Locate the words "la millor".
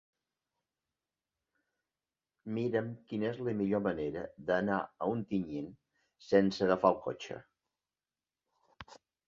3.49-3.83